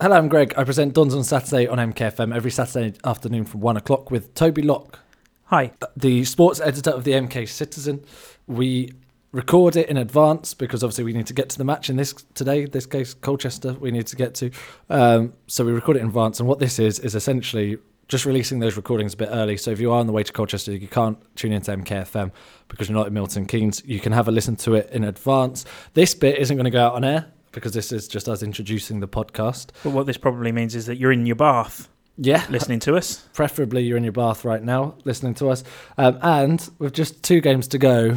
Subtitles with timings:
[0.00, 0.54] Hello, I'm Greg.
[0.56, 4.62] I present Dons on Saturday on MKFM every Saturday afternoon from one o'clock with Toby
[4.62, 5.00] Locke,
[5.46, 5.72] Hi.
[5.96, 8.04] the sports editor of the MK Citizen.
[8.46, 8.92] We
[9.32, 12.12] record it in advance because obviously we need to get to the match in this
[12.34, 12.66] today.
[12.66, 14.52] This case, Colchester, we need to get to.
[14.88, 18.60] Um, so we record it in advance, and what this is is essentially just releasing
[18.60, 19.56] those recordings a bit early.
[19.56, 22.30] So if you are on the way to Colchester, you can't tune into MKFM
[22.68, 23.82] because you're not in Milton Keynes.
[23.84, 25.64] You can have a listen to it in advance.
[25.94, 29.00] This bit isn't going to go out on air because this is just us introducing
[29.00, 29.68] the podcast.
[29.82, 33.26] But what this probably means is that you're in your bath Yeah, listening to us.
[33.32, 35.64] preferably you're in your bath right now listening to us.
[35.96, 38.16] Um, and with just two games to go,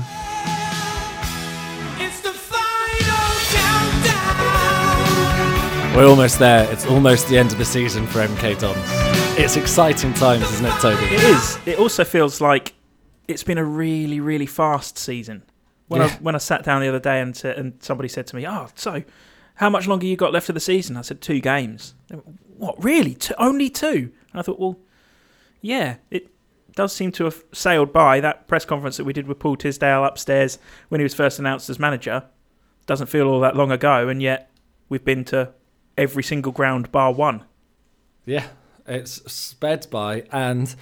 [1.99, 3.39] It's the final
[4.31, 5.95] countdown.
[5.95, 6.71] we're almost there.
[6.71, 8.77] It's almost the end of the season for MK Dons.
[9.39, 11.05] It's exciting times, isn't it, Toby?
[11.05, 11.57] It is.
[11.65, 12.73] It also feels like
[13.27, 15.43] it's been a really, really fast season.
[15.91, 18.47] When I when I sat down the other day and and somebody said to me,
[18.47, 19.03] "Oh, so
[19.55, 22.23] how much longer you got left of the season?" I said, two games." Went,
[22.57, 23.15] What really?
[23.15, 24.11] Two, only two?
[24.31, 24.79] And I thought, well,
[25.61, 26.29] yeah, it
[26.75, 28.19] does seem to have sailed by.
[28.19, 30.57] That press conference that we did with Paul Tisdale upstairs
[30.89, 32.23] when he was first announced as manager
[32.85, 34.51] doesn't feel all that long ago, and yet
[34.89, 35.53] we've been to
[35.97, 37.43] every single ground bar one.
[38.25, 38.47] Yeah,
[38.87, 40.23] it's sped by.
[40.31, 40.73] And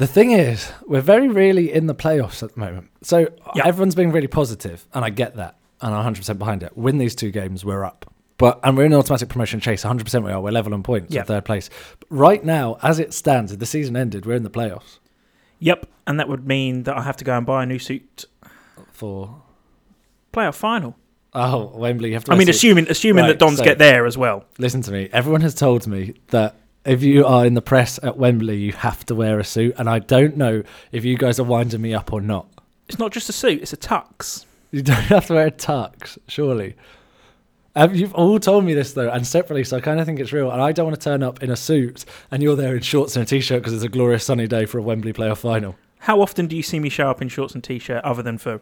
[0.00, 2.88] the thing is, we're very really in the playoffs at the moment.
[3.02, 3.66] So Yeah.
[3.66, 5.56] everyone's being really positive, and I get that.
[5.82, 6.76] And I'm 100% behind it.
[6.76, 8.12] Win these two games, we're up.
[8.38, 9.84] But and we're in an automatic promotion chase.
[9.84, 10.40] 100% we are.
[10.40, 11.20] We're level on points Yeah.
[11.20, 11.68] at third place.
[12.00, 14.98] But right now, as it stands, if the season ended, we're in the playoffs
[15.58, 18.24] Yep, and that would mean that I have to go and buy a new suit.
[18.92, 19.42] for
[20.32, 20.96] Playoff final.
[21.34, 22.08] oh Wembley.
[22.08, 22.32] You have to.
[22.32, 24.44] I mean, assuming assuming Right, that Dons so- get there as well.
[24.58, 25.08] Listen to me.
[25.12, 29.04] Everyone has told me that if you are in the press at Wembley, you have
[29.06, 32.12] to wear a suit, and I don't know if you guys are winding me up
[32.12, 32.48] or not.
[32.88, 34.46] It's not just a suit; it's a tux.
[34.70, 36.76] You don't have to wear a tux, surely.
[37.76, 40.32] Um, you've all told me this though, and separately, so I kind of think it's
[40.32, 40.50] real.
[40.50, 43.14] And I don't want to turn up in a suit and you're there in shorts
[43.14, 45.76] and a t-shirt because it's a glorious sunny day for a Wembley playoff final.
[46.00, 48.60] How often do you see me show up in shorts and t-shirt, other than for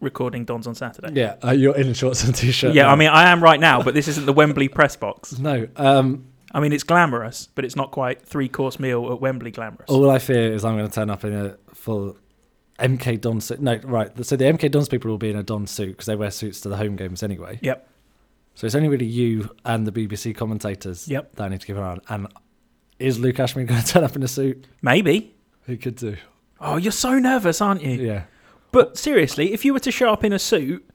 [0.00, 1.18] recording Dons on Saturday?
[1.18, 2.74] Yeah, uh, you're in shorts and t-shirt.
[2.74, 2.90] Yeah, now.
[2.90, 5.38] I mean, I am right now, but this isn't the Wembley press box.
[5.38, 5.66] no.
[5.74, 9.88] Um, I mean, it's glamorous, but it's not quite three-course meal at Wembley glamorous.
[9.88, 12.16] all I fear is I'm going to turn up in a full
[12.78, 13.60] MK Don suit.
[13.60, 14.10] No, right.
[14.24, 16.60] So the MK Dons people will be in a Don suit because they wear suits
[16.62, 17.58] to the home games anyway.
[17.62, 17.86] Yep.
[18.54, 21.36] So it's only really you and the BBC commentators Yep.
[21.36, 22.00] that I need to keep an eye on.
[22.08, 22.26] And
[22.98, 24.66] is Luke Ashman going to turn up in a suit?
[24.82, 25.34] Maybe.
[25.66, 26.16] He could do.
[26.60, 27.92] Oh, you're so nervous, aren't you?
[27.92, 28.24] Yeah.
[28.72, 30.88] But seriously, if you were to show up in a suit,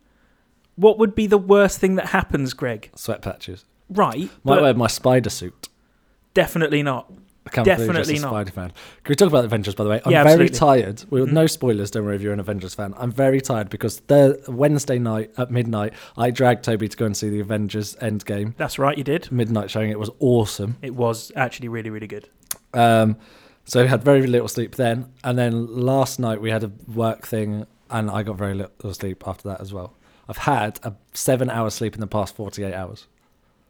[0.75, 2.91] what would be the worst thing that happens, Greg?
[2.95, 3.65] Sweat patches.
[3.89, 5.69] Right, Might wear my spider suit.
[6.33, 7.11] definitely not.
[7.47, 8.29] I can't Definitely not.
[8.31, 8.69] Spider fan.
[9.03, 10.01] Can we talk about Avengers, by the way?
[10.03, 11.03] I'm Yeah, very tired.
[11.11, 11.31] Well, Mhm.
[11.33, 12.95] no spoilers, don't worry if you're an Avengers fan.
[12.97, 17.15] I'm very tired because the Wednesday night at midnight, I dragged Toby to go and
[17.15, 18.55] see the Avengers Endgame.
[18.57, 19.31] That's right, you did.
[19.31, 19.91] Midnight showing.
[19.91, 20.77] It was awesome.
[20.81, 22.29] It was actually really, really good.
[22.73, 23.15] Um,
[23.63, 25.05] so we had very little sleep then.
[25.23, 29.23] And then last night we had a work thing and I got very little sleep
[29.27, 29.93] after that as well.
[30.27, 33.05] I've had a seven hour sleep in the past 48 hours.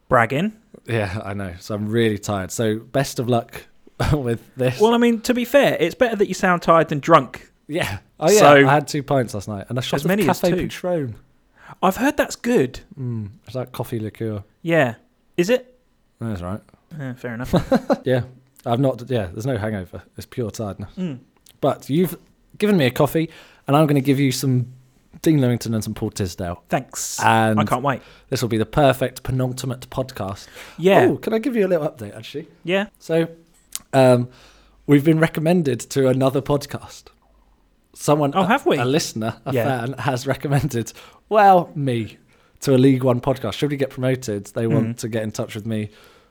[0.10, 0.54] Bragging.
[0.86, 1.54] Yeah, I know.
[1.60, 2.52] So I'm really tired.
[2.52, 3.66] So best of luck
[4.14, 4.80] with this.
[4.80, 7.52] Well, I mean, to be fair, it's better that you sound tired than drunk.
[7.68, 8.00] Yeah.
[8.20, 8.40] Oh yeah.
[8.40, 10.52] So- I had two pints last night, and a shot As of many as Cafe
[10.52, 10.58] two.
[10.64, 11.16] Patron.
[11.82, 12.80] I've heard that's good.
[13.00, 14.44] Mm, it's like coffee liqueur.
[14.62, 14.96] Yeah.
[15.38, 15.78] Is it?
[16.20, 16.62] That's right.
[16.98, 17.54] Yeah, fair enough.
[18.06, 18.22] Yeah.
[18.66, 19.10] I've not.
[19.10, 19.28] Yeah.
[19.34, 20.04] There's no hangover.
[20.18, 20.92] It's pure tiredness.
[20.96, 21.20] Mm.
[21.62, 22.18] But you've
[22.60, 23.30] given me a coffee,
[23.68, 24.72] and I'm going to give you some
[25.26, 27.20] Dean Lewington and some Paul Tisdale, Thanks.
[27.20, 28.02] and I can't wait.
[28.30, 30.48] this will be the perfect penultimate podcast.
[30.78, 31.08] Yeah.
[31.10, 32.48] Oh, can I give you a little update actually?
[32.64, 32.88] Yeah.
[33.00, 33.28] So,
[33.92, 34.30] um,
[34.86, 37.06] we've been recommended to another podcast.
[37.94, 38.78] Someone, Oh, have we?
[38.78, 39.64] A listener, a Yeah.
[39.86, 40.94] fan, has recommended.
[41.28, 42.18] Well, me
[42.60, 43.54] to a League One podcast.
[43.54, 44.46] Should we get promoted?
[44.54, 44.98] They want Mhm.
[45.00, 45.90] to get in touch with me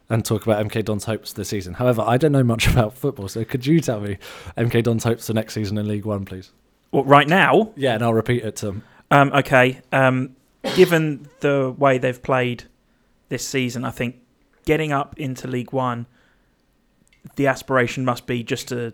[0.09, 1.75] and talk about MK Don's hopes this season.
[1.75, 4.19] However, I don't know much about football, so could you tell me
[4.56, 6.53] MK Don's hopes for next season in League One, please?
[6.94, 8.84] Well, right now, Yeah, and I'll repeat it to them.
[9.10, 9.81] um, okay.
[9.91, 10.37] Um,
[10.77, 12.65] given the way they've played
[13.28, 14.16] this season, I think
[14.65, 16.07] getting up into League One,
[17.36, 18.92] the aspiration must be just to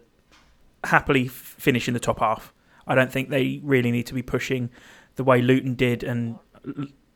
[0.85, 2.55] happily f- finish in the top half.
[2.87, 4.71] I don't think they really need to be pushing
[5.17, 6.39] the way Luton did, and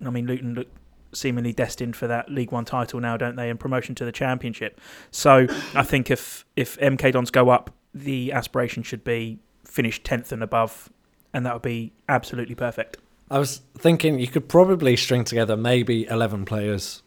[0.05, 0.69] I mean Luton look
[1.13, 3.49] seemingly destined for that League One title now, don't they?
[3.49, 4.79] And promotion to the Championship.
[5.11, 9.39] So I think if if MK Dons go up, the aspiration should be
[9.75, 10.89] finish tenth and above,
[11.33, 12.97] and that would be absolutely perfect.
[13.29, 17.03] I was thinking you could probably string together maybe 11 players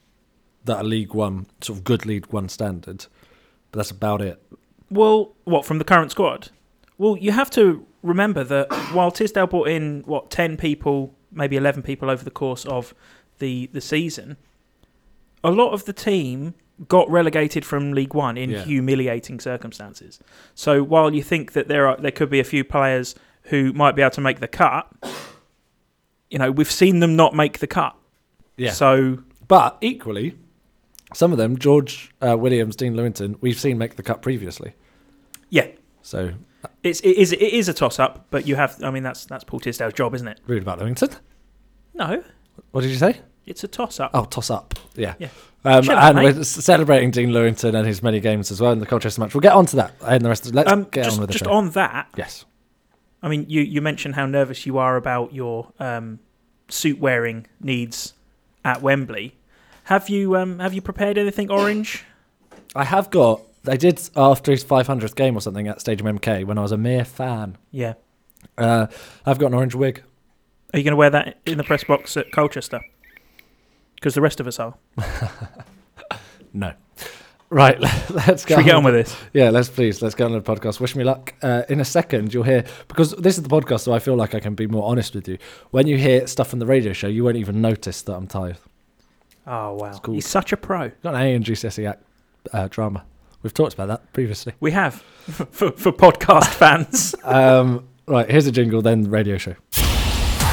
[0.66, 3.06] that are League One, sort of good League One standard,
[3.72, 4.44] but that's about it.
[4.92, 6.50] Well, what from the current squad?
[6.98, 11.84] Well, you have to remember that while Tisdale brought in what ten people, maybe eleven
[11.84, 12.94] people over the course of
[13.40, 14.36] the the season,
[15.42, 16.54] a lot of the team
[16.88, 18.64] got relegated from League One in Yeah.
[18.64, 20.20] humiliating circumstances.
[20.56, 23.96] So while you think that there are there could be a few players who might
[23.96, 24.88] be able to make the cut,
[26.30, 27.96] you know we've seen them not make the cut.
[28.58, 28.72] Yeah.
[28.72, 30.38] So But equally,
[31.14, 34.74] some of them, George uh, Williams, Dean Lewington, we've seen make the cut previously.
[35.50, 35.68] yeah,
[36.02, 36.34] So
[36.84, 38.82] it's it is it is a toss up, but you have.
[38.84, 40.40] I mean that's that's Paul Tisdale's job, isn't it?
[40.48, 41.18] rude about Lewington.
[41.94, 42.24] No,
[42.72, 43.22] What did you say?
[43.46, 44.12] it's a toss up.
[44.14, 44.74] Oh, toss up.
[44.96, 45.16] Yeah.
[45.20, 45.30] Yeah.
[45.66, 46.36] Um, and mate.
[46.36, 49.34] we're celebrating Dean Lewington and his many games as well in the Colchester match.
[49.34, 51.30] We'll get on to that and the rest of Let's um, get just on with
[51.30, 51.52] the just show.
[51.52, 52.46] on that, yes.
[53.22, 56.20] I mean, you, you mentioned how nervous you are about your um,
[56.70, 58.14] suit wearing needs
[58.64, 59.36] at Wembley.
[59.86, 62.04] Have you um, have you prepared anything orange?
[62.76, 63.42] I have got.
[63.66, 66.78] I did after his 500th game or something at Stadium MK when I was a
[66.78, 67.58] mere fan.
[67.72, 67.94] Yeah.
[68.58, 68.88] Uh,
[69.26, 70.04] I've got an orange wig.
[70.74, 72.82] Are you going to wear that in the press box at Colchester?
[73.98, 74.76] Because the rest of us are.
[76.54, 76.74] No.
[77.50, 77.80] Right,
[78.10, 78.56] let's go.
[78.56, 79.16] Should we get on with this?
[79.32, 80.80] Yeah, let's please let's get on with the podcast.
[80.80, 81.34] Wish me luck.
[81.42, 84.34] Uh, in a second, you'll hear because this is the podcast, so I feel like
[84.36, 85.38] I can be more honest with you.
[85.72, 88.58] When you hear stuff from the radio show, you won't even notice that I'm tired.
[89.46, 90.16] Oh wow, cool.
[90.16, 90.90] he's such a pro.
[91.04, 92.04] Got an A in GCSE act,
[92.52, 93.06] uh, drama.
[93.44, 94.54] We've talked about that previously.
[94.60, 94.96] We have
[95.52, 97.16] for for podcast fans.
[97.24, 99.56] Um, right, here's a jingle, then the radio show.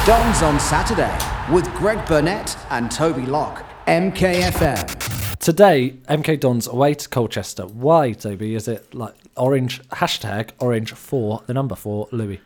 [0.05, 1.17] Dons on Saturday
[1.51, 3.65] with Greg Burnett and Toby Locke.
[3.87, 5.37] MKFM.
[5.39, 7.63] Today, MK Dons away to Colchester.
[7.65, 8.53] Why, Toby?
[8.53, 12.39] Is it like orange hashtag orange for the number four Louis?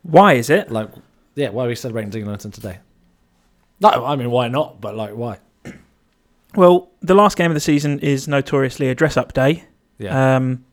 [0.00, 0.70] Why is it?
[0.70, 0.88] Like,
[1.34, 2.78] yeah, why are we celebrating Dean Lewington today?
[3.80, 4.80] No, I mean why not?
[4.80, 5.38] But like, why?
[6.54, 9.64] Well, the last game of the season is notoriously a dress-up day,
[9.98, 10.64] Yeah, um,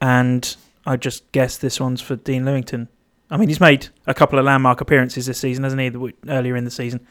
[0.00, 2.88] and I just guess this one's for Dean Lewington.
[3.30, 6.12] I mean, he's made a couple of landmark appearances this season, hasn't he?
[6.28, 7.06] Earlier in the season,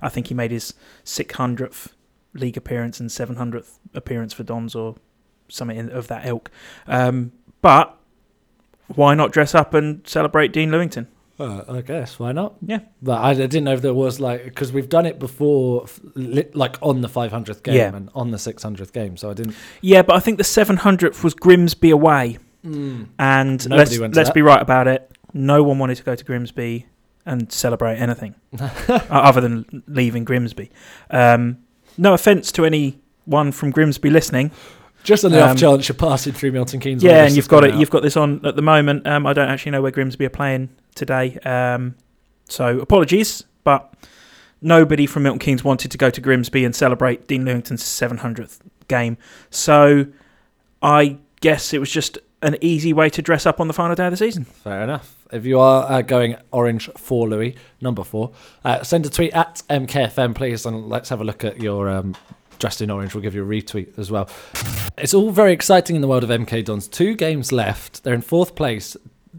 [0.00, 0.74] I think he made his
[1.04, 1.88] 600th
[2.34, 4.96] league appearance and 700th appearance for Dons or
[5.48, 6.50] something of that ilk.
[6.86, 7.32] Um,
[7.62, 7.96] but
[8.88, 11.06] why not dress up and celebrate Dean Lewington?
[11.40, 12.54] uh, I guess why not?
[12.64, 12.80] Yeah.
[13.02, 17.00] But I didn't know if there was like because we've done it before, like on
[17.00, 17.94] the 500th game Yeah.
[17.94, 19.16] and on the 600th game.
[19.16, 19.56] So I didn't.
[19.80, 22.38] Yeah, but I think the 700th was Grimsby away.
[22.62, 23.08] and
[23.68, 24.34] Nobody let's let's that.
[24.34, 25.10] be right about it.
[25.34, 26.86] No one wanted to go to Grimsby
[27.26, 28.34] and celebrate anything
[28.88, 30.70] other than leaving Grimsby.
[31.10, 31.58] Um,
[31.98, 34.50] no offence to anyone from Grimsby listening.
[35.02, 37.02] Just on the Um, off chance you're passing through Milton Keynes.
[37.02, 37.72] yeah, and you've got it.
[37.74, 37.80] out.
[37.80, 39.06] You've got this on at the moment.
[39.06, 41.36] Um, I don't actually know where Grimsby are playing today.
[41.44, 41.96] Um,
[42.48, 43.92] so apologies, but
[44.62, 49.18] nobody from Milton Keynes wanted to go to Grimsby and celebrate Dean Lewington's 700th game.
[49.50, 50.06] So
[50.82, 54.06] I guess it was just an easy way to dress up on the final day
[54.06, 54.44] of the season.
[54.44, 55.16] Fair enough.
[55.34, 58.30] If you are uh, going orange for Louis, number four,
[58.64, 62.14] uh, send a tweet at MKFM, please, and let's have a look at your um,
[62.60, 63.14] dressed in orange.
[63.14, 64.28] We'll give you a retweet as well.
[64.96, 66.86] It's all very exciting in the world of MK Dons.
[66.86, 68.04] Two games left.
[68.04, 68.96] They're in fourth place,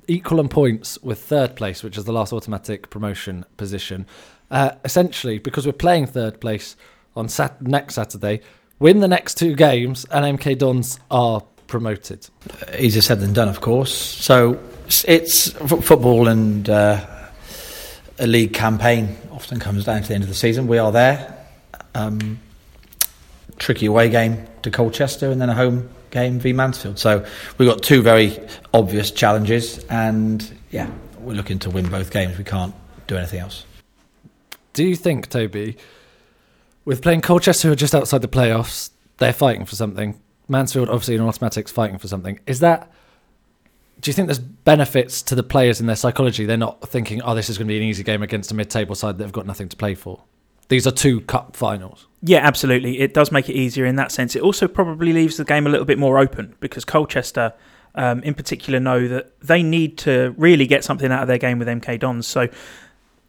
[0.09, 4.05] equal on points with third place, which is the last automatic promotion position.
[4.51, 6.75] Uh, essentially, because we're playing third place
[7.15, 8.41] on sat- next Saturday,
[8.79, 12.27] win the next two games, and MK Dons are promoted.
[12.77, 13.93] easier said than done, of course.
[13.93, 17.05] So it's, football and uh,
[18.19, 20.67] a league campaign often comes down to the end of the season.
[20.67, 21.45] We are there.
[21.93, 22.39] Um,
[23.57, 26.97] tricky away game to Colchester and then a home game v Mansfield.
[26.97, 27.25] So
[27.57, 28.39] we've got two very
[28.73, 32.37] obvious challenges, and yeah, we're looking to win both games.
[32.37, 32.73] We can't
[33.07, 33.65] do anything else.
[34.73, 35.77] Do you think, Toby,
[36.85, 40.19] with playing Colchester, who are just outside the playoffs, they're fighting for something?
[40.47, 42.39] Mansfield, obviously, in automatics, fighting for something.
[42.45, 42.91] Is that?
[43.99, 46.45] Do you think there's benefits to the players in their psychology?
[46.45, 48.95] They're not thinking, "Oh, this is going to be an easy game against a mid-table
[48.95, 50.23] side that have got nothing to play for."
[50.67, 52.07] These are two cup finals.
[52.21, 52.99] Yeah, absolutely.
[52.99, 54.35] It does make it easier in that sense.
[54.35, 57.53] It also probably leaves the game a little bit more open because Colchester,
[57.93, 61.59] um, in particular, know that they need to really get something out of their game
[61.59, 62.25] with MK Dons.
[62.25, 62.47] So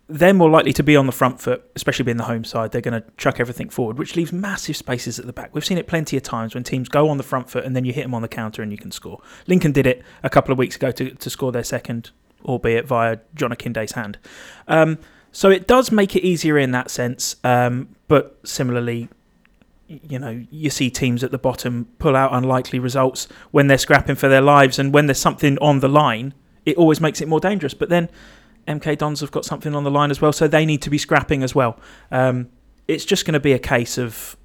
[0.08, 2.70] they're more likely to be on the front foot, especially being the home side.
[2.70, 5.52] They're going to chuck everything forward, which leaves massive spaces at the back.
[5.52, 7.84] We've seen it plenty of times when teams go on the front foot and then
[7.84, 9.20] you hit them on the counter and you can score.
[9.46, 12.10] Lincoln did it a couple of weeks ago to, to score their second,
[12.44, 14.18] albeit via John Akinde's hand.
[14.68, 14.98] Um,
[15.32, 19.08] so it does make it easier in that sense, um, but similarly,
[19.88, 24.16] you know, you see teams at the bottom pull out unlikely results when they're scrapping
[24.16, 26.32] for their lives, and when there's something on the line,
[26.64, 27.74] it always makes it more dangerous.
[27.74, 28.08] But then
[28.66, 30.98] MK Dons have got something on the line as well, so they need to be
[30.98, 31.78] scrapping as well.
[32.10, 32.48] Um,
[32.88, 34.36] it's just going to be a case of,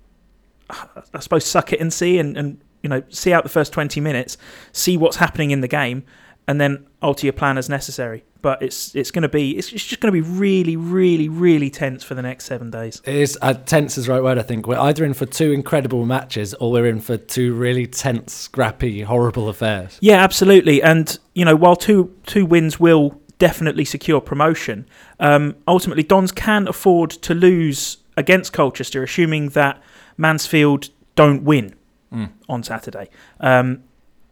[0.70, 4.00] I suppose, suck it and see, and, and you know, see out the first 20
[4.02, 4.38] minutes,
[4.72, 6.04] see what's happening in the game,
[6.48, 8.24] and then alter your plan as necessary.
[8.42, 11.70] But it's it's going to be it's, it's just going to be really, really, really
[11.70, 13.00] tense for the next seven days.
[13.06, 14.40] It is uh, tense is the right word.
[14.40, 17.86] I think we're either in for two incredible matches or we're in for two really
[17.86, 20.00] tense, scrappy, horrible affairs.
[20.02, 20.82] Yeah, absolutely.
[20.82, 24.86] And you know, while two two wins will definitely secure promotion,
[25.20, 29.82] um, ultimately Dons can afford to lose against Colchester, assuming that
[30.18, 31.74] Mansfield don't win
[32.14, 32.30] Mm.
[32.50, 33.08] on Saturday.
[33.40, 33.84] Um,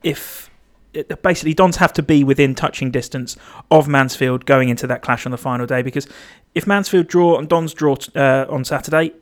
[0.04, 0.50] if
[0.94, 3.38] it, basically Dons have to be within touching distance
[3.72, 6.06] of Mansfield going into that clash on the final day, because
[6.54, 9.14] if Mansfield draw and Dons draw uh, on Saturday,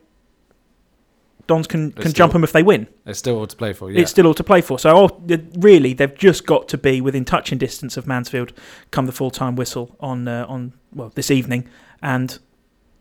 [1.48, 2.86] Dons can, can still- jump them if they win.
[3.06, 3.90] It's still all to play for.
[3.90, 4.02] Yeah.
[4.02, 4.78] It's still all to play for.
[4.78, 8.52] So oh, th- really, they've just got to be within touching distance of Mansfield
[8.92, 11.68] come the full time whistle on uh, on well this evening,
[12.02, 12.38] and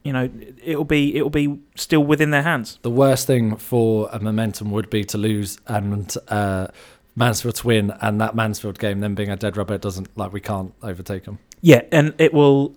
[0.04, 0.30] you know
[0.64, 2.80] it'll be it'll be still within their hands.
[2.82, 6.68] the worst thing for a momentum would be to lose and uh,
[7.16, 9.74] Mansfield to win, and that Mansfield game then being a dead rubber.
[9.74, 11.40] It doesn't like we can't overtake them.
[11.62, 12.76] Yeah, and it will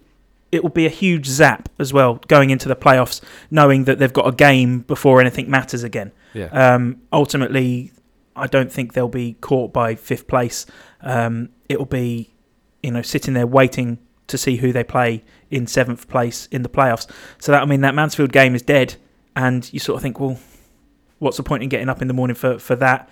[0.53, 4.13] it will be a huge zap as well going into the playoffs, knowing that they've
[4.13, 6.13] got a game before anything matters again.
[6.35, 6.47] Yeah.
[6.47, 7.93] Um, ultimately,
[8.35, 10.67] I don't think they'll be caught by fifth place.
[11.03, 12.35] Um, it'll be,
[12.83, 16.69] you know, sitting there waiting to see who they play in seventh place in the
[16.69, 17.11] playoffs.
[17.39, 18.97] So that I mean that Mansfield game is dead,
[19.37, 20.39] and you sort of think, well,
[21.19, 23.09] what's the point in getting up in the morning for for that?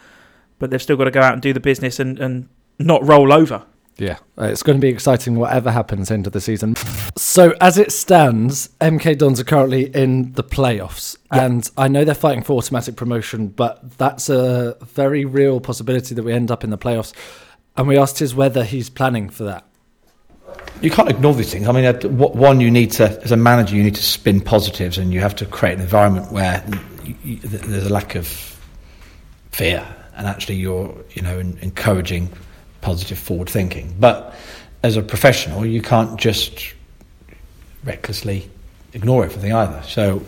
[0.58, 3.32] But they've still got to go out and do the business and and not roll
[3.32, 3.64] over.
[3.98, 6.76] Yeah, uh, it's going to be exciting whatever happens end of the season.
[7.16, 11.44] So as it stands, MK Dons are currently in the playoffs, Yeah.
[11.46, 16.22] and I know they're fighting for automatic promotion, but that's a very real possibility that
[16.22, 17.12] we end up in the playoffs.
[17.76, 19.64] And we asked Tiz whether he's planning for that.
[20.80, 21.66] You can't ignore these things.
[21.66, 25.12] I mean, one, you need to, as a manager, you need to spin positives and
[25.12, 26.64] you have to create an environment where
[27.34, 28.26] there's a lack of
[29.50, 29.84] fear
[30.16, 32.28] and actually you're, you know, en- encouraging
[32.88, 33.94] positive forward thinking.
[34.00, 34.34] But
[34.82, 36.72] as a professional, you can't just
[37.84, 38.50] recklessly
[38.94, 39.82] ignore everything either.
[39.82, 40.22] So,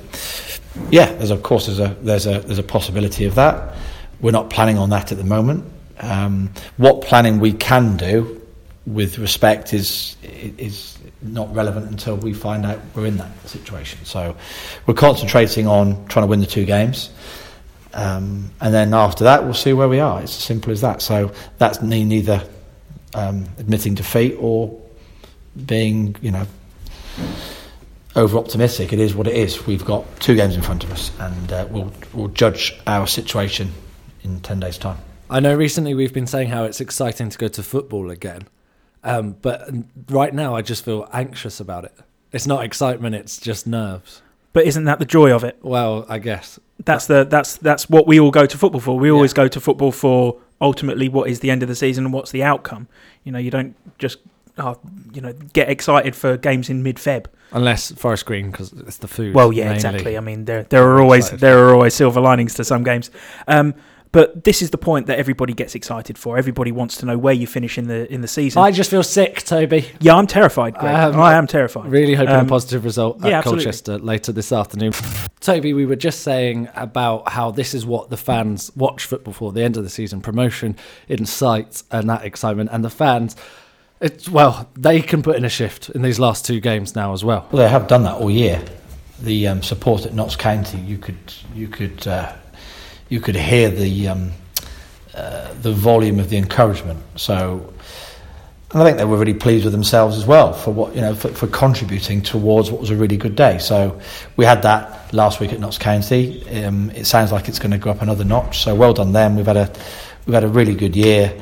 [0.90, 3.74] yeah, there's of course there's a there's a there's a possibility of that.
[4.20, 5.64] We're not planning on that at the moment.
[6.00, 8.42] Um, what planning we can do
[8.86, 14.04] with respect is is not relevant until we find out we're in that situation.
[14.04, 14.36] So
[14.84, 17.08] we're concentrating on trying to win the two games.
[17.92, 20.22] Um, and then after that, we'll see where we are.
[20.22, 21.02] It's as simple as that.
[21.02, 22.46] So that's me neither
[23.14, 24.80] um, admitting defeat or
[25.66, 26.46] being, you know,
[28.16, 28.92] over optimistic.
[28.92, 29.66] It is what it is.
[29.66, 33.72] We've got two games in front of us, and uh, we'll we'll judge our situation
[34.22, 34.98] in ten days' time.
[35.28, 38.48] I know recently we've been saying how it's exciting to go to football again,
[39.04, 39.68] um, but
[40.08, 41.94] right now I just feel anxious about it.
[42.32, 44.22] It's not excitement; it's just nerves.
[44.52, 45.58] But isn't that the joy of it?
[45.62, 48.98] Well, I guess That's the that's that's what we all go to football for.
[48.98, 49.14] We Yeah.
[49.14, 52.30] always go to football for ultimately what is the end of the season and what's
[52.30, 52.88] the outcome.
[53.24, 54.18] You know, you don't just
[54.58, 54.78] oh,
[55.12, 57.26] you know get excited for games in mid Feb.
[57.52, 59.34] unless Forest Green because it's the food.
[59.34, 59.76] Well, yeah, mainly.
[59.76, 60.16] exactly.
[60.16, 63.10] I mean, there there are always there are always silver linings to some games.
[63.48, 63.74] Um,
[64.12, 66.36] but this is the point that everybody gets excited for.
[66.36, 68.60] Everybody wants to know where you finish in the in the season.
[68.62, 69.88] I just feel sick, Toby.
[70.00, 70.74] yeah, I'm terrified.
[70.74, 70.94] Greg.
[71.14, 71.90] Um, I am terrified.
[71.90, 73.42] Really hoping Um, a positive result at yeah.
[73.42, 74.92] Colchester later this afternoon.
[75.40, 79.52] Toby, we were just saying about how this is what the fans watch football for,
[79.52, 80.76] the end of the season, promotion
[81.08, 82.70] in sight and that excitement.
[82.72, 83.36] And the fans,
[84.00, 87.24] it's, well, they can put in a shift in these last two games now as
[87.24, 87.46] well.
[87.52, 88.62] Well, they have done that all year.
[89.22, 91.18] The um, support at Notts County, you could
[91.54, 92.32] you could uh,
[93.10, 94.32] you could hear the um,
[95.14, 97.02] uh, the volume of the encouragement.
[97.16, 97.74] So,
[98.72, 101.14] and I think they were really pleased with themselves as well for what you know
[101.14, 103.58] for, for contributing towards what was a really good day.
[103.58, 104.00] So,
[104.36, 106.64] we had that last week at Notts County.
[106.64, 108.62] Um, it sounds like it's going to go up another notch.
[108.62, 109.36] So, well done them.
[109.36, 109.70] We've had a
[110.24, 111.38] we've had a really good year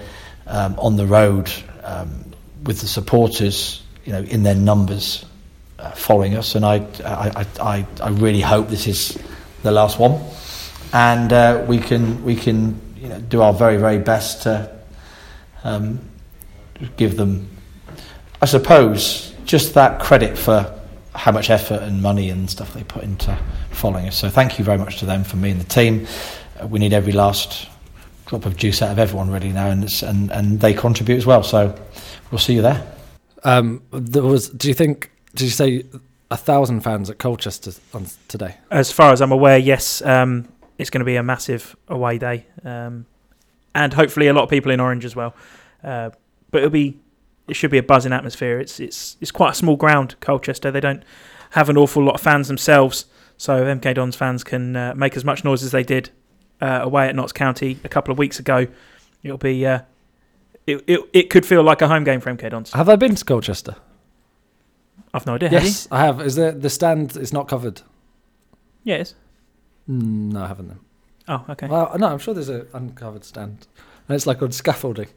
[0.47, 1.53] um, on the road
[1.85, 2.25] um,
[2.65, 3.83] with the supporters.
[4.05, 5.27] You know, in their numbers
[5.79, 9.19] uh, following us, and I, I, I, I, I really hope this is
[9.63, 10.19] the last one,
[10.93, 14.79] and uh, we can we can you know do our very very best to
[15.65, 16.01] um,
[16.97, 17.49] give them,
[18.41, 20.75] I suppose, just that credit for
[21.15, 23.37] how much effort and money and stuff they put into
[23.71, 24.17] following us.
[24.17, 26.07] So thank you very much to them for me and the team.
[26.61, 27.69] Uh, we need every last
[28.27, 31.27] drop of juice out of everyone really now, and it's, and and they contribute as
[31.27, 31.43] well.
[31.43, 31.75] So
[32.31, 32.87] we'll see you there.
[33.45, 34.51] Um, there was.
[34.51, 35.11] Do you think?
[35.35, 35.85] Did you say
[36.31, 38.57] a thousand fans at Colchester on today?
[38.71, 42.47] As far as I'm aware, yes, um, it's going to be a massive away day,
[42.65, 43.07] um,
[43.75, 45.35] and hopefully a lot of people in Orange as well.
[45.83, 46.11] Uh,
[46.51, 46.99] but it'll be,
[47.49, 48.59] it should be a buzzing atmosphere.
[48.59, 50.71] It's it's it's quite a small ground, Colchester.
[50.71, 51.03] They don't
[51.51, 53.07] have an awful lot of fans themselves,
[53.37, 56.11] so MK Dons fans can uh, make as much noise as they did
[56.61, 58.67] uh, away at Notts County a couple of weeks ago.
[59.23, 59.81] It'll be uh,
[60.67, 62.73] it, it it could feel like a home game for MK Dons.
[62.73, 63.77] Have I been to Colchester?
[65.15, 65.49] I've no idea.
[65.49, 65.65] Have?
[65.65, 66.21] Yes, I have.
[66.21, 67.83] Is there the stand is not covered?
[68.85, 69.13] Yes.
[69.13, 69.17] Mm,
[69.89, 70.69] Mm, no, I haven't.
[70.69, 70.79] Then.
[71.29, 71.67] Oh, okay.
[71.67, 73.67] Well, no, I'm sure there's an uncovered stand,
[74.09, 75.09] and it's like on scaffolding.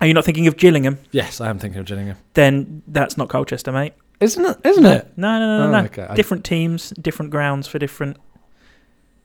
[0.00, 0.98] Are you not thinking of Gillingham?
[1.10, 2.16] Yes, I am thinking of Gillingham.
[2.34, 3.94] Then that's not Colchester, mate.
[4.20, 4.58] Isn't it?
[4.64, 5.12] Isn't it?
[5.16, 5.80] No, no, no, Oh, no.
[5.80, 5.84] no.
[5.86, 6.08] okay.
[6.14, 8.16] Different teams, different grounds for different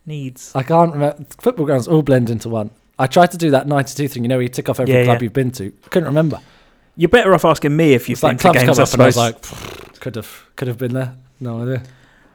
[0.06, 0.52] needs.
[0.56, 1.26] I can't remember.
[1.42, 2.72] Football grounds all blend into one.
[3.00, 4.24] I tried to do that 92 thing.
[4.24, 5.24] You know, you tick off every Yeah, club yeah.
[5.26, 5.72] you've been to.
[5.90, 6.40] Couldn't remember.
[6.96, 8.78] You're better off asking me if you've It's like to clubs games.
[8.78, 11.16] come I up, and I was like, could have, could have been there.
[11.40, 11.82] No idea.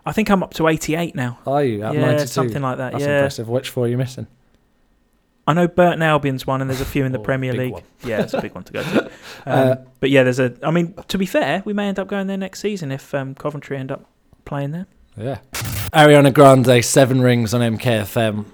[0.07, 1.39] I think I'm up to 88 now.
[1.47, 2.27] Are you at yeah, 92?
[2.29, 2.93] something like that.
[2.93, 3.49] That's yeah, impressive.
[3.49, 4.27] Which four are you missing?
[5.47, 7.73] I know Burton Albion's one, and there's a few in the Oh, Premier League.
[7.73, 7.83] one.
[8.05, 9.11] Yeah, it's a big one to go to.
[9.47, 10.55] Um, Uh, but yeah, there's a.
[10.63, 13.35] I mean, to be fair, we may end up going there next season if um,
[13.35, 14.05] Coventry end up
[14.45, 14.87] playing there.
[15.17, 15.39] Yeah.
[15.93, 18.45] Ariana Grande, Seven Rings on MKFM,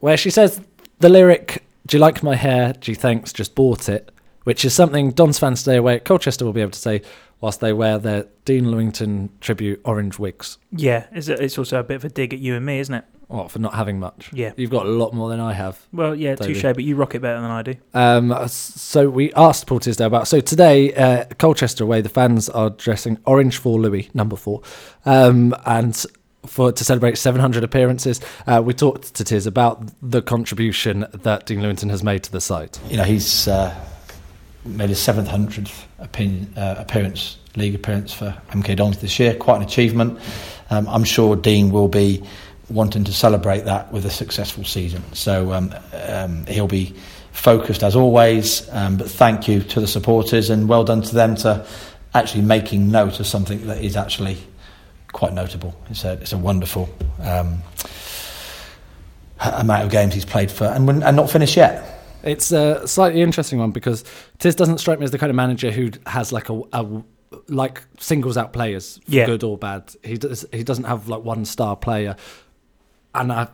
[0.00, 0.60] where she says
[1.00, 2.72] the lyric, Do you like my hair?
[2.80, 4.10] Gee, thanks, just bought it,
[4.44, 7.02] which is something Don's fans today away at Colchester will be able to say
[7.40, 10.58] whilst they wear their Dean Lewington tribute orange wigs.
[10.72, 12.94] Yeah, it's, a, it's also a bit of a dig at you and me, isn't
[12.94, 13.04] it?
[13.28, 14.30] Well, for not having much?
[14.32, 14.52] Yeah.
[14.56, 15.78] You've got a lot more than I have.
[15.92, 16.54] Well, yeah, Totally.
[16.54, 17.74] touche, but you rock it better than I do.
[17.92, 20.28] Um, so we asked Paul Tisdale about.
[20.28, 24.62] So today, uh, Colchester away, the fans are dressing orange for Louis, number four,
[25.04, 26.06] um, and
[26.46, 28.20] for to celebrate 700 appearances.
[28.46, 32.40] Uh, we talked to Tiz about the contribution that Dean Lewington has made to the
[32.40, 32.80] site.
[32.88, 33.74] You know, he's uh,
[34.68, 39.34] made his 700th opinion, uh, appearance, league appearance for MK Dons this year.
[39.34, 40.18] Quite an achievement.
[40.70, 42.22] Um, I'm sure Dean will be
[42.70, 45.02] wanting to celebrate that with a successful season.
[45.14, 46.94] So um, um, he'll be
[47.32, 48.68] focused as always.
[48.70, 51.66] Um, but thank you to the supporters and well done to them to
[52.14, 54.38] actually making note of something that is actually
[55.12, 55.74] quite notable.
[55.90, 56.88] It's a, it's a wonderful
[57.20, 57.62] um,
[59.40, 61.97] amount of games he's played for and, and not finished yet.
[62.22, 64.04] It's a slightly interesting one because
[64.38, 67.02] Tiz doesn't strike me as the kind of manager who has like a, a
[67.48, 69.26] like singles out players for Yeah.
[69.26, 69.94] good or bad.
[70.02, 70.44] He does.
[70.52, 72.16] He doesn't have like one star player,
[73.14, 73.48] and I,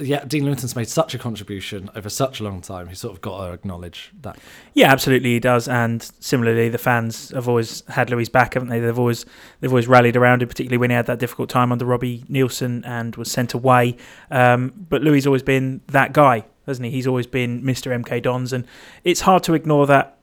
[0.00, 2.88] yeah, Dean Lewington's made such a contribution over such a long time.
[2.88, 4.38] He's sort of got to acknowledge that.
[4.72, 5.68] Yeah, absolutely, he does.
[5.68, 8.80] And similarly, the fans have always had Louis back, haven't they?
[8.80, 9.24] They've always
[9.60, 12.84] they've always rallied around him, particularly when he had that difficult time under Robbie Neilson
[12.84, 13.96] and was sent away.
[14.30, 16.92] Um, but Louis has always been that guy, hasn't he?
[16.92, 17.92] He's always been Mr.
[18.02, 18.66] MK Dons, and
[19.04, 20.18] it's hard to ignore that.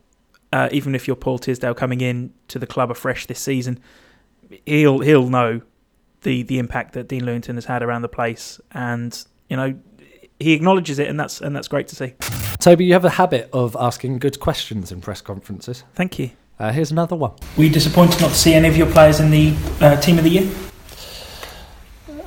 [0.53, 3.79] Uh, even if you're Paul Tisdale coming in to the club afresh this season,
[4.65, 5.61] he'll he'll know
[6.21, 9.79] the the impact that Dean Lewington has had around the place, and you know
[10.39, 12.13] he acknowledges it, and that's and that's great to see.
[12.59, 15.83] Toby, you have a habit of asking good questions in press conferences.
[15.93, 16.31] Thank you.
[16.59, 17.31] Uh, here's another one.
[17.57, 20.23] Were you disappointed not to see any of your players in the uh, team of
[20.23, 20.51] the year?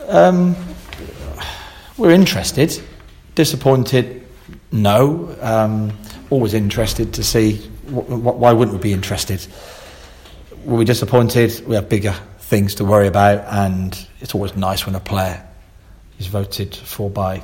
[0.09, 0.57] Um,
[1.97, 2.83] we're interested.
[3.35, 4.27] Disappointed?
[4.71, 5.37] No.
[5.41, 5.97] Um,
[6.31, 7.57] always interested to see.
[7.87, 9.47] Wh- wh- why wouldn't we be interested?
[10.65, 11.65] Were we disappointed?
[11.67, 15.45] We have bigger things to worry about, and it's always nice when a player
[16.19, 17.43] is voted for by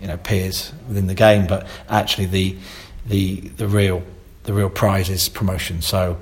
[0.00, 1.46] you know peers within the game.
[1.46, 2.56] But actually, the
[3.06, 4.02] the the real
[4.44, 5.82] the real prize is promotion.
[5.82, 6.18] So.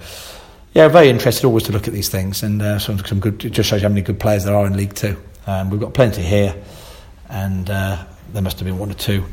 [0.75, 3.45] Yeah, very interested always to look at these things, and uh, some, some good.
[3.45, 5.23] It just shows you how many good players there are in League Two.
[5.47, 6.55] Um, we've got plenty here,
[7.29, 9.25] and uh, there must have been one or two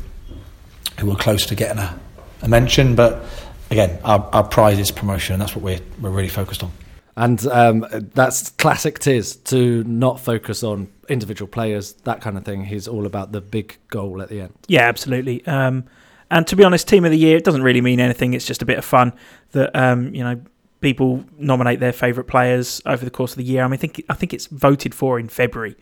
[0.98, 1.98] who were close to getting a,
[2.42, 2.94] a mention.
[2.94, 3.24] But
[3.70, 6.72] again, our, our prize is promotion, and that's what we're we're really focused on.
[7.16, 12.64] And um, that's classic Tiz to not focus on individual players, that kind of thing.
[12.64, 14.54] He's all about the big goal at the end.
[14.68, 15.44] Yeah, absolutely.
[15.46, 15.84] Um,
[16.30, 18.34] and to be honest, team of the year it doesn't really mean anything.
[18.34, 19.12] It's just a bit of fun
[19.52, 20.40] that um, you know
[20.80, 23.64] people nominate their favourite players over the course of the year.
[23.64, 25.76] I mean, I think I think it's voted for in February,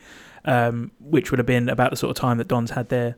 [0.45, 3.17] um, which would have been about the sort of time that Don's had their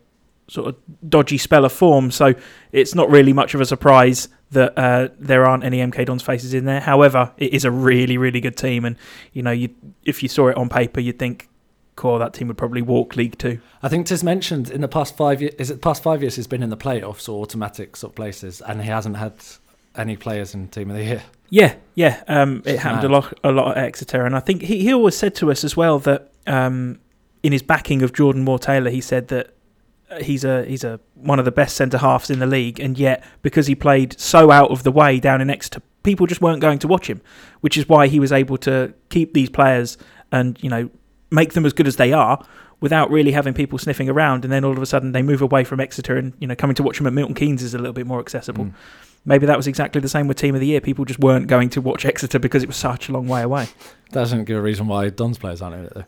[0.48, 0.76] sort of
[1.08, 2.10] dodgy spell of form.
[2.10, 2.34] So
[2.72, 6.54] it's not really much of a surprise that uh, there aren't any MK Dons faces
[6.54, 6.80] in there.
[6.80, 8.96] However, it is a really really good team, and
[9.32, 9.70] you know, you
[10.04, 11.48] if you saw it on paper, you'd think,
[11.96, 13.60] "Cool, that team would probably walk League Two.
[13.82, 16.48] I think Tiz mentioned in the past five years, is it past five years he's
[16.48, 19.34] been in the playoffs or automatic sort of places, and he hasn't had
[19.96, 21.22] any players in team of the year.
[21.48, 22.22] Yeah, yeah.
[22.28, 25.16] Um, it happened a lot, a lot at Exeter, and I think he, he always
[25.16, 27.00] said to us as well that um,
[27.42, 29.54] in his backing of Jordan Moore Taylor, he said that
[30.10, 32.98] uh, he's a he's a one of the best centre halves in the league, and
[32.98, 36.60] yet because he played so out of the way down in Exeter, people just weren't
[36.60, 37.20] going to watch him,
[37.60, 39.96] which is why he was able to keep these players
[40.32, 40.90] and you know
[41.30, 42.44] make them as good as they are
[42.80, 45.64] without really having people sniffing around and then all of a sudden they move away
[45.64, 47.92] from Exeter and you know coming to watch them at Milton Keynes is a little
[47.92, 48.72] bit more accessible Mm.
[49.24, 50.80] maybe that was exactly the same with Team of the Year.
[50.80, 53.66] People just weren't going to watch Exeter because it was such a long way away.
[54.12, 56.04] That doesn't give a reason why Dons players aren't in it, though.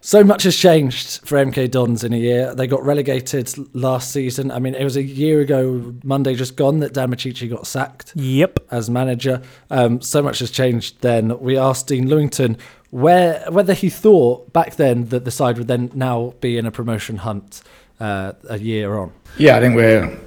[0.00, 2.54] So much has changed for MK Dons in a year.
[2.54, 4.50] They got relegated last season.
[4.52, 8.12] I mean, it was a year ago, Monday just gone, that Dan Micciche got sacked
[8.14, 8.60] Yep.
[8.70, 9.42] as manager.
[9.70, 11.38] Um, so much has changed then.
[11.40, 12.58] We asked Dean Lewington
[12.96, 16.70] where, whether he thought back then that the side would then now be in a
[16.70, 17.62] promotion hunt
[18.00, 19.12] uh, a year on.
[19.36, 20.18] Yeah, I think we're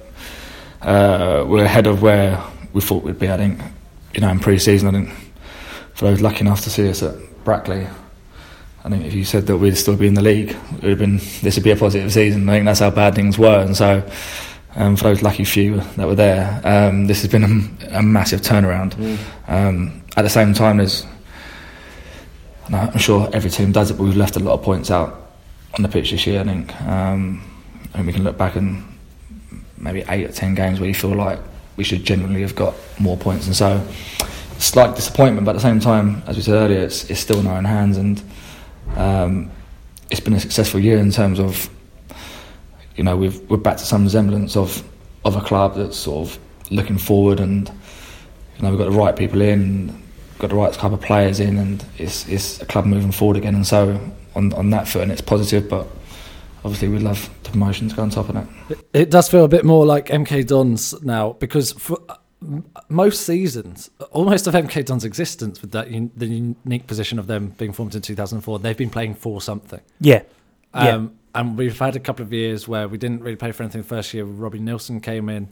[0.80, 2.40] uh, we're ahead of where
[2.72, 3.28] we thought we'd be.
[3.28, 3.60] I think
[4.14, 5.10] you know in pre-season, I think
[5.94, 7.88] for those lucky enough to see us at Brackley,
[8.84, 10.98] I think if you said that we'd still be in the league, it would have
[10.98, 12.48] been this would be a positive season.
[12.48, 14.08] I think that's how bad things were, and so.
[14.76, 18.40] Um, for those lucky few that were there, um, this has been a, a massive
[18.40, 18.94] turnaround.
[19.48, 21.04] Um, at the same time, there's,
[22.70, 25.32] and I'm sure every team does it, but we've left a lot of points out
[25.74, 26.40] on the pitch this year.
[26.40, 27.42] I think, um,
[27.92, 28.84] think we can look back and
[29.76, 31.40] maybe eight or ten games where you feel like
[31.76, 33.84] we should genuinely have got more points, and so
[34.58, 35.44] slight disappointment.
[35.44, 37.64] But at the same time, as we said earlier, it's, it's still in our own
[37.64, 38.22] hands, and
[38.96, 39.50] um,
[40.10, 41.68] it's been a successful year in terms of
[42.94, 44.84] you know we've, we're back to some resemblance of
[45.24, 46.38] of a club that's sort of
[46.70, 47.68] looking forward, and
[48.56, 50.00] you know we've got the right people in,
[50.40, 53.54] got the right type of players in, and it's it's a club moving forward again,
[53.54, 54.00] and so
[54.34, 55.86] on on that foot, and it's positive, but.
[56.62, 58.46] Obviously, we'd love the promotion to go on top of that.
[58.68, 62.16] It- It does feel a bit more like MK Dons now because for uh,
[62.90, 67.54] most seasons, almost of MK Dons' existence, with that un- the unique position of them
[67.56, 69.80] being formed in 2004, they've been playing for something.
[70.02, 70.20] Yeah.
[70.74, 70.96] Yeah.
[70.96, 73.80] Um, And we've had a couple of years where we didn't really play for anything
[73.80, 74.24] the first year.
[74.26, 75.48] Robbie Neilson came in,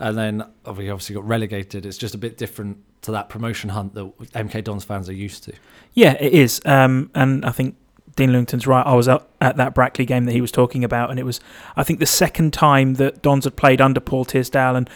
[0.00, 1.86] and then uh, we obviously got relegated.
[1.86, 5.44] It's just a bit different to that promotion hunt that MK Dons fans are used
[5.44, 5.52] to.
[5.94, 6.60] Yeah, it is.
[6.64, 7.76] Um, and I think
[8.16, 8.84] Dean Lewington's right.
[8.84, 11.40] I was up at that Brackley game that he was talking about, and it was,
[11.76, 14.88] I think, the second time that Dons had played under Paul Tisdale, and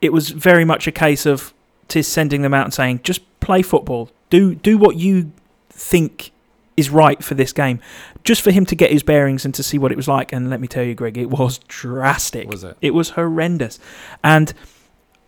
[0.00, 1.54] it was very much a case of
[1.88, 5.32] Tiz sending them out and saying, just play football, do do what you
[5.70, 6.32] think
[6.76, 7.80] is right for this game,
[8.24, 10.32] just for him to get his bearings and to see what it was like.
[10.32, 12.48] And let me tell you, Greg, it was drastic.
[12.48, 12.76] Was it?
[12.80, 13.78] It was horrendous,
[14.24, 14.52] and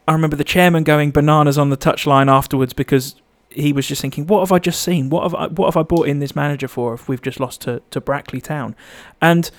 [0.06, 3.16] I remember the chairman going bananas on the touchline afterwards because
[3.50, 5.10] he was just thinking, "What have I just seen?
[5.10, 6.94] What have I, what have I brought in this manager for?
[6.94, 8.74] If we've just lost to to Brackley Town,"
[9.20, 9.50] and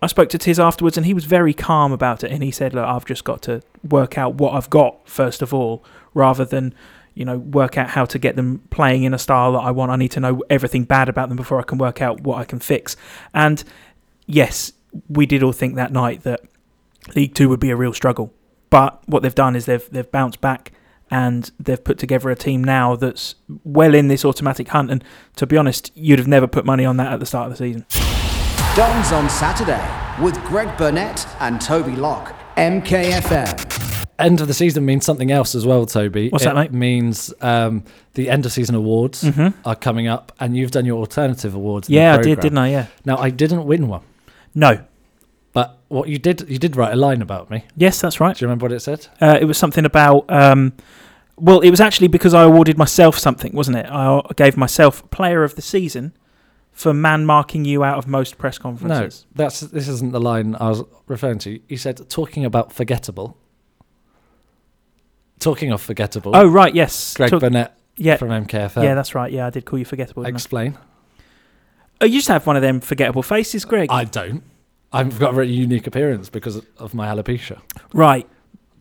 [0.00, 2.74] I spoke to Tiz afterwards, and he was very calm about it, and he said,
[2.74, 6.74] "Look, I've just got to work out what I've got first of all, rather than."
[7.14, 9.90] You know, work out how to get them playing in a style that I want.
[9.92, 12.44] I need to know everything bad about them before I can work out what I
[12.44, 12.96] can fix.
[13.34, 13.62] And
[14.26, 14.72] yes,
[15.08, 16.40] we did all think that night that
[17.14, 18.32] League Two would be a real struggle.
[18.70, 20.72] But what they've done is they've they've bounced back
[21.10, 24.90] and they've put together a team now that's well in this automatic hunt.
[24.90, 25.04] And
[25.36, 27.58] to be honest, you'd have never put money on that at the start of the
[27.58, 27.84] season.
[28.74, 32.34] Dons on Saturday with Greg Burnett and Toby Locke.
[32.56, 33.91] MKFM.
[34.22, 36.28] End of the season means something else as well, Toby.
[36.30, 36.72] What's it that, mate?
[36.72, 39.52] means um, the end of season awards Mhm.
[39.64, 41.88] are coming up, and you've done your alternative awards.
[41.88, 42.70] in Yeah, I did, didn't I?
[42.70, 42.86] Yeah.
[43.04, 44.02] Now I didn't win one,
[44.54, 44.80] No.
[45.52, 47.64] but what you did, you did write a line about me.
[47.76, 48.36] Yes, that's right.
[48.36, 49.06] Do you remember what it said?
[49.20, 50.24] Uh, it was something about.
[50.30, 50.72] Um,
[51.36, 53.86] well, it was actually because I awarded myself something, wasn't it?
[53.90, 56.12] I gave myself Player of the Season
[56.72, 59.26] for man marking you out of most press conferences.
[59.36, 61.58] No, that's this isn't the line I was referring to.
[61.68, 63.36] You said talking about forgettable.
[65.42, 66.32] Talking of forgettable.
[66.34, 66.74] Oh, right.
[66.74, 67.14] Yes.
[67.14, 68.16] Greg Talk- Burnett yeah.
[68.16, 68.82] from MKFM.
[68.82, 69.30] Yeah, that's right.
[69.32, 70.22] Yeah, I did call you forgettable.
[70.22, 70.36] didn't I?
[70.36, 70.78] Explain.
[72.00, 73.88] Oh, you to have one of them forgettable faces, Greg.
[73.90, 74.42] I don't.
[74.92, 77.60] I've got a very unique appearance because of my alopecia.
[77.94, 78.28] Right.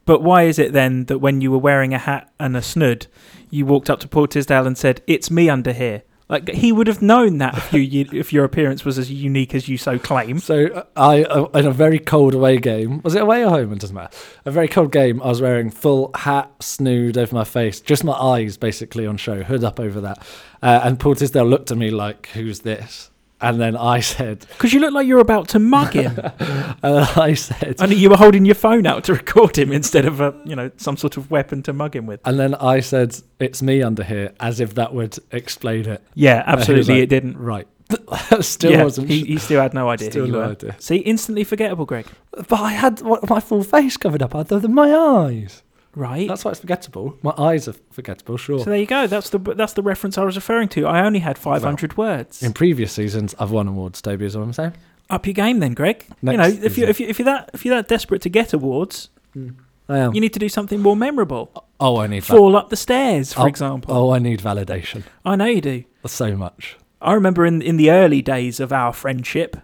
[0.05, 3.07] But why is it then that when you were wearing a hat and a snood,
[3.49, 6.01] you walked up to Paul Tisdale and said, "It's me under here"?
[6.31, 9.67] Like he would have known that if you if your appearance was as unique as
[9.67, 10.39] you so claim.
[10.39, 13.73] So uh, I, uh, in a very cold away game, was it away or home?
[13.73, 14.17] It doesn't matter.
[14.45, 15.21] A very cold game.
[15.21, 19.43] I was wearing full hat, snood over my face, just my eyes basically on show,
[19.43, 20.19] hood up over that.
[20.63, 23.11] Uh, and Paul Tisdale looked at me like, "Who's this?"
[23.41, 26.13] And then I said, Because you look like you're about to mug him,
[26.83, 30.33] "I said." and you were holding your phone out to record him instead of a
[30.45, 32.19] you know some sort of weapon to mug him with.
[32.25, 36.03] And then I said, "It's me under here," as if that would explain it.
[36.13, 37.37] Yeah, And he was absolutely, like, it didn't.
[37.37, 37.67] Right.
[38.41, 39.09] Still yeah, wasn't.
[39.09, 40.45] he, he still had no idea Still no were.
[40.45, 40.75] idea.
[40.79, 42.05] See, instantly forgettable, Greg.
[42.31, 45.61] But I had my full face covered up other than my eyes.
[45.95, 46.27] Right.
[46.27, 47.17] That's why it's forgettable.
[47.21, 48.59] My eyes are forgettable, sure.
[48.59, 49.07] so there you go.
[49.07, 50.87] That's the that's the reference I was referring to.
[50.87, 52.41] I only had 500 words.
[52.41, 54.73] In previous seasons, I've won awards, Toby, is what I'm saying.
[55.09, 56.05] Up your game, then, Greg.
[56.07, 58.29] you Next know, if you if you if you're that if you're that desperate to
[58.29, 59.49] get awards, hmm.
[59.89, 60.13] I am.
[60.15, 61.51] you need to do something more memorable.
[61.57, 63.93] oh, oh I need val- Fall up the stairs, for Oh, example.
[63.93, 65.03] Oh, I need validation.
[65.25, 65.83] I know you do.
[66.05, 66.77] So much.
[67.01, 69.57] I remember in in the early days of our friendship,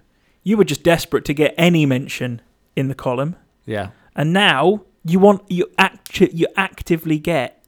[0.44, 2.42] you were just desperate to get any mention
[2.76, 3.92] in the column, Yeah.
[4.16, 7.64] and now you want you actu- you actively get,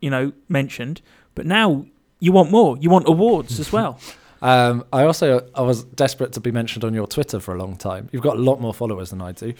[0.00, 1.00] you know, mentioned,
[1.34, 1.86] but now
[2.20, 2.76] you want more.
[2.78, 3.98] You want awards as well.
[4.44, 7.76] Um, I also I was desperate to be mentioned on your Twitter for a long
[7.76, 8.08] time.
[8.10, 9.54] You've got a lot more followers than I do,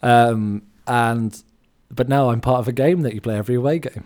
[0.00, 1.42] um, and
[1.90, 4.04] but now I'm part of a game that you play every away game.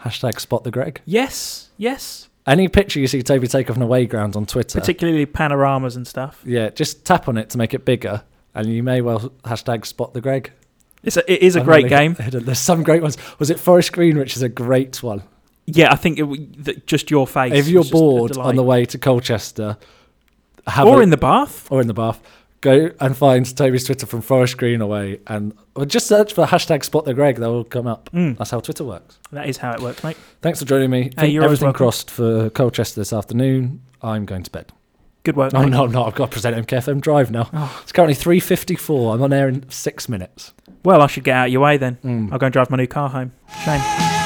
[0.00, 1.00] Hashtag Spot the Greg.
[1.04, 2.28] yes, yes.
[2.48, 6.04] Any picture you see Toby take off an away ground on Twitter, Particularly panoramas and
[6.04, 6.42] stuff.
[6.44, 8.24] yeah, just tap on it to make it bigger,
[8.56, 10.50] and you may well hashtag Spot the Greg.
[11.02, 12.16] It's a, it is a I'm great really game.
[12.44, 13.16] There's some great ones.
[13.38, 15.22] Was it Forest Green, which is a great one?
[15.66, 17.52] Yeah, I think it, w- that just your face.
[17.54, 19.76] if you're was just a bored on the way to Colchester,
[20.66, 21.70] have or a- in the bath.
[21.70, 22.20] or in the bath,
[22.60, 26.84] go and find Toby's Twitter from Forest Green away, and or just search for hashtag
[26.84, 27.36] Spot the Greg.
[27.36, 28.10] That will come up.
[28.12, 29.18] Mm, That's how Twitter works.
[29.32, 30.16] that is how it works, mate.
[30.42, 31.10] Thanks for joining me.
[31.22, 33.80] You're everything crossed for Colchester this afternoon.
[34.02, 34.72] I'm going to bed.
[35.30, 35.52] Good work.
[35.54, 35.70] Oh mate.
[35.70, 37.48] no, no, I've got to present MKFM Drive now.
[37.52, 37.80] Oh.
[37.84, 39.14] It's currently three fifty-four.
[39.14, 40.52] I'm on air in six minutes.
[40.84, 41.98] Well, I should get out of your way then.
[42.02, 42.32] Mm.
[42.32, 43.30] I'll go and drive my new car home.
[43.64, 44.19] Shame.